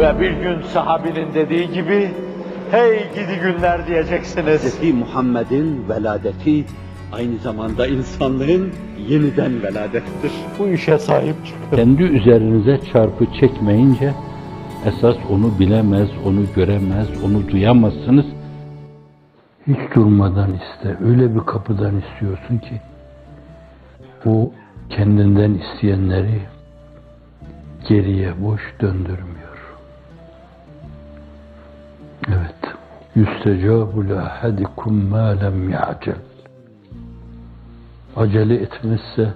Ve 0.00 0.20
bir 0.20 0.30
gün 0.30 0.62
sahabinin 0.62 1.34
dediği 1.34 1.72
gibi, 1.72 2.10
hey 2.70 2.98
gidi 3.14 3.40
günler 3.42 3.86
diyeceksiniz. 3.86 4.80
Hz. 4.80 4.94
Muhammed'in 4.94 5.88
veladeti 5.88 6.64
aynı 7.12 7.38
zamanda 7.38 7.86
insanlığın 7.86 8.72
yeniden 9.08 9.62
veladettir. 9.62 10.32
Bu 10.58 10.68
işe 10.68 10.98
sahip 10.98 11.46
çıkın. 11.46 11.76
Kendi 11.76 12.02
üzerinize 12.02 12.80
çarpı 12.92 13.26
çekmeyince 13.40 14.14
esas 14.86 15.16
onu 15.30 15.58
bilemez, 15.58 16.08
onu 16.26 16.40
göremez, 16.56 17.08
onu 17.24 17.48
duyamazsınız. 17.48 18.26
Hiç 19.66 19.94
durmadan 19.94 20.50
iste. 20.52 20.96
Öyle 21.04 21.34
bir 21.34 21.40
kapıdan 21.40 21.94
istiyorsun 22.00 22.58
ki 22.58 22.80
o 24.26 24.52
kendinden 24.90 25.54
isteyenleri 25.54 26.40
geriye 27.88 28.42
boş 28.42 28.60
döndürmüyor. 28.80 29.49
Li 33.20 34.14
ahadikum 34.14 34.94
ma 35.10 35.26
lem 35.40 35.70
ya'cel. 35.70 36.20
Acele 38.16 38.54
etmezse 38.54 39.34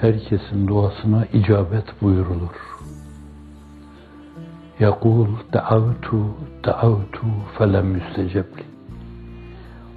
herkesin 0.00 0.68
duasına 0.68 1.26
icabet 1.32 2.02
buyurulur. 2.02 2.56
Yakul 4.80 5.28
da'avtu 5.52 6.18
da'avtu 6.64 7.26
felem 7.58 7.94
yüstecebli. 7.94 8.64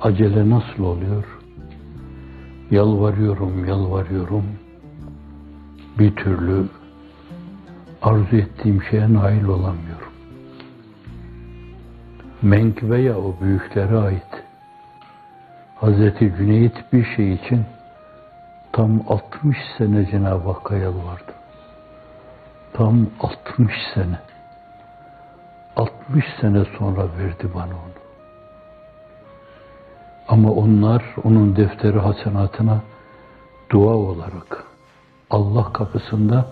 Acele 0.01 0.49
nasıl 0.49 0.83
oluyor? 0.83 1.25
Yalvarıyorum, 2.71 3.65
yalvarıyorum. 3.65 4.45
Bir 5.99 6.15
türlü 6.15 6.65
arzu 8.01 8.35
ettiğim 8.35 8.83
şeye 8.83 9.13
nail 9.13 9.43
olamıyorum. 9.43 9.94
Menkıbe'ye 12.41 13.15
o 13.15 13.35
büyüklere 13.41 13.97
ait. 13.97 14.43
Hazreti 15.75 16.33
Cüneyt 16.37 16.93
bir 16.93 17.05
şey 17.15 17.33
için 17.33 17.65
tam 18.71 19.01
60 19.07 19.57
sene 19.77 20.05
Cenab-ı 20.05 20.51
Hakk'a 20.51 20.75
yalvardı. 20.75 21.33
Tam 22.73 23.07
60 23.19 23.73
sene. 23.93 24.19
60 25.75 26.25
sene 26.41 26.65
sonra 26.77 27.01
verdi 27.17 27.47
bana 27.55 27.73
onu. 27.73 27.95
Ama 30.27 30.51
onlar 30.51 31.03
onun 31.23 31.55
defteri 31.55 31.99
hasenatına 31.99 32.81
dua 33.69 33.93
olarak 33.93 34.63
Allah 35.29 35.73
kapısında 35.73 36.45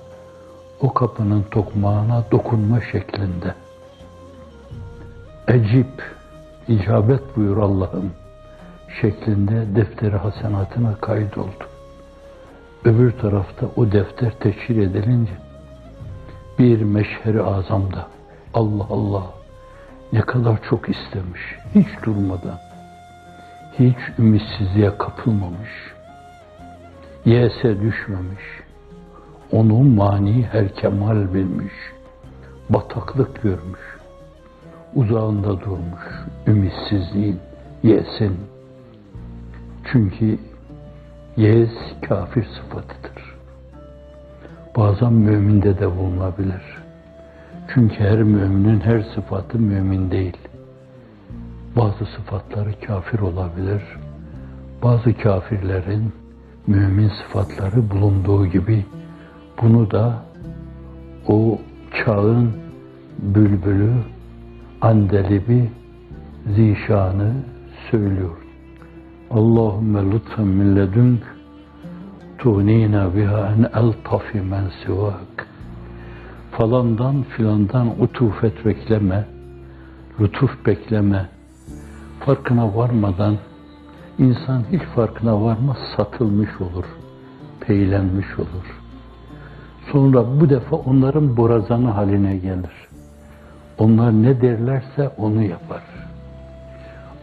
o 0.81 0.93
kapının 0.93 1.43
tokmağına 1.43 2.23
dokunma 2.31 2.81
şeklinde. 2.81 3.62
Ecip, 5.47 6.03
icabet 6.67 7.35
buyur 7.35 7.57
Allah'ım 7.57 8.11
şeklinde 9.01 9.75
defteri 9.75 10.15
hasenatına 10.17 10.95
kaydoldu. 10.95 11.67
Öbür 12.85 13.11
tarafta 13.11 13.65
o 13.75 13.91
defter 13.91 14.31
teşhir 14.39 14.77
edilince 14.77 15.31
bir 16.59 16.81
meşheri 16.81 17.43
azamda 17.43 18.07
Allah 18.53 18.87
Allah 18.89 19.23
ne 20.13 20.21
kadar 20.21 20.63
çok 20.69 20.89
istemiş 20.89 21.41
hiç 21.75 21.87
durmadan 22.05 22.59
hiç 23.79 23.97
ümitsizliğe 24.19 24.97
kapılmamış 24.97 25.69
yese 27.25 27.81
düşmemiş 27.81 28.43
onu 29.51 29.83
mani 29.83 30.47
her 30.51 30.75
kemal 30.75 31.33
bilmiş 31.33 31.73
bataklık 32.69 33.41
görmüş 33.41 33.92
uzağında 34.95 35.61
durmuş 35.61 36.03
ümitsizliğin 36.47 37.39
yesin 37.83 38.37
çünkü 39.91 40.39
Yes 41.37 41.71
kafir 42.01 42.45
sıfatıdır. 42.45 43.35
Bazen 44.75 45.13
müminde 45.13 45.79
de 45.79 45.97
bulunabilir. 45.97 46.61
Çünkü 47.73 47.95
her 47.95 48.23
müminin 48.23 48.79
her 48.79 49.01
sıfatı 49.15 49.59
mümin 49.59 50.11
değil. 50.11 50.37
Bazı 51.77 52.05
sıfatları 52.05 52.79
kafir 52.87 53.19
olabilir. 53.19 53.81
Bazı 54.83 55.13
kafirlerin 55.13 56.13
mümin 56.67 57.09
sıfatları 57.09 57.89
bulunduğu 57.89 58.45
gibi 58.47 58.85
bunu 59.61 59.91
da 59.91 60.23
o 61.27 61.59
çağın 62.05 62.51
bülbülü, 63.19 63.93
andelibi, 64.83 65.69
zişanı 66.55 67.33
söylüyor. 67.91 68.37
Allahümme 69.31 70.11
lütfen 70.11 70.47
min 70.47 70.75
ledünk 70.75 71.21
tuğnina 72.37 73.15
biha 73.15 73.53
en 73.55 73.81
eltafi 73.81 74.41
men 74.41 74.63
sivak. 74.85 75.47
Falandan 76.51 77.23
filandan 77.23 78.01
utufet 78.01 78.65
bekleme, 78.65 79.25
lütuf 80.19 80.65
bekleme. 80.65 81.29
Farkına 82.19 82.75
varmadan 82.75 83.37
insan 84.17 84.63
hiç 84.71 84.81
farkına 84.81 85.41
varmaz 85.41 85.77
satılmış 85.97 86.49
olur, 86.61 86.85
peylenmiş 87.59 88.39
olur. 88.39 88.81
Sonra 89.91 90.41
bu 90.41 90.49
defa 90.49 90.75
onların 90.75 91.37
borazanı 91.37 91.89
haline 91.89 92.37
gelir. 92.37 92.82
Onlar 93.77 94.11
ne 94.11 94.41
derlerse 94.41 95.09
onu 95.17 95.43
yapar. 95.43 95.81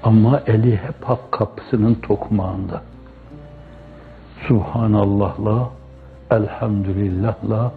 Ama 0.03 0.41
eli 0.47 0.77
hep 0.77 1.05
hak 1.05 1.33
kapısının 1.33 1.95
tokmağında. 1.95 2.83
Subhanallah'la, 4.49 5.71
elhamdülillah'la, 6.31 7.73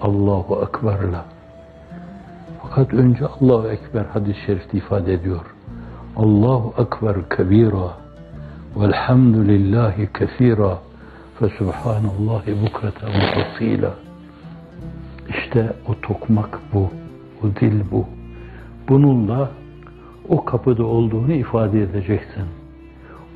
Allahu 0.00 0.62
Ekber'la. 0.68 1.24
Fakat 2.62 2.94
önce 2.94 3.26
Allahu 3.26 3.68
Ekber 3.68 4.04
hadis-i 4.04 4.46
şerifte 4.46 4.78
ifade 4.78 5.12
ediyor. 5.12 5.54
Allahu 6.16 6.74
Ekber 6.82 7.28
kebira 7.36 7.90
velhamdülillahi 8.76 10.12
kefira 10.12 10.78
fe 11.38 11.48
subhanallahi 11.48 12.62
bukreten 12.62 13.08
ve 13.08 13.44
asila. 13.44 13.94
İşte 15.28 15.72
o 15.88 16.00
tokmak 16.00 16.58
bu, 16.72 16.90
o 17.42 17.60
dil 17.60 17.80
bu. 17.90 18.15
Bununla 18.88 19.50
o 20.28 20.44
kapıda 20.44 20.84
olduğunu 20.84 21.32
ifade 21.32 21.82
edeceksin. 21.82 22.44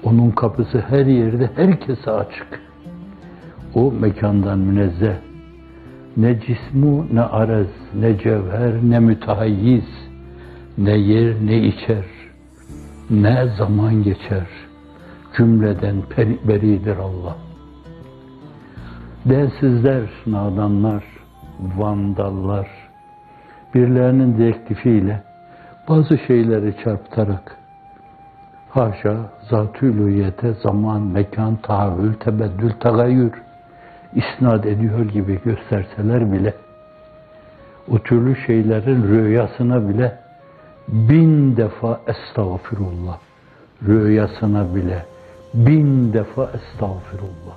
Onun 0.05 0.31
kapısı 0.31 0.81
her 0.89 1.07
yerde, 1.07 1.51
herkese 1.57 2.11
açık. 2.11 2.61
O 3.75 3.93
mekandan 3.93 4.59
münezzeh. 4.59 5.15
Ne 6.17 6.41
cismu, 6.41 7.07
ne 7.13 7.23
arez, 7.23 7.69
ne 7.95 8.19
cevher, 8.19 8.73
ne 8.83 8.99
mütehayyiz, 8.99 10.09
ne 10.79 10.97
yer, 10.97 11.35
ne 11.47 11.59
içer, 11.59 12.05
ne 13.11 13.47
zaman 13.59 14.03
geçer. 14.03 14.47
Cümleden 15.37 15.97
beridir 16.49 16.97
Allah. 16.97 17.37
Densizler, 19.25 20.11
nadanlar, 20.27 21.05
vandallar, 21.77 22.69
birilerinin 23.75 24.39
direktifiyle 24.39 25.30
bazı 25.91 26.19
şeyleri 26.19 26.75
çarpıtarak 26.85 27.57
haşa 28.71 29.17
zat-ı 29.51 30.55
zaman, 30.63 31.03
mekan, 31.03 31.57
tahammül, 31.57 32.15
tebeddül, 32.15 32.73
tagayyür 32.81 33.33
isnat 34.15 34.67
ediyor 34.67 35.01
gibi 35.01 35.41
gösterseler 35.45 36.33
bile 36.33 36.55
o 37.91 37.99
türlü 37.99 38.37
şeylerin 38.47 39.09
rüyasına 39.09 39.89
bile 39.89 40.19
bin 40.89 41.57
defa 41.57 42.01
estağfirullah 42.07 43.19
rüyasına 43.87 44.75
bile 44.75 45.05
bin 45.55 46.13
defa 46.13 46.45
estağfirullah. 46.45 47.57